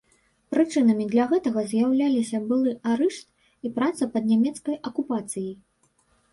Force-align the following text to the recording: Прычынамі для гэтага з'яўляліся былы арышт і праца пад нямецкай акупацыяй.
Прычынамі 0.53 1.05
для 1.11 1.25
гэтага 1.33 1.65
з'яўляліся 1.73 2.41
былы 2.49 2.73
арышт 2.95 3.27
і 3.69 3.73
праца 3.79 4.03
пад 4.17 4.23
нямецкай 4.35 4.75
акупацыяй. 4.93 5.55